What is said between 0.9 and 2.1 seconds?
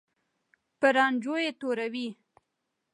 رانجو تورې وې.